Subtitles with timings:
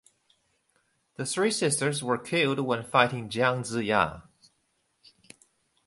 [1.17, 4.23] The three sisters were killed when fighting Jiang Ziya.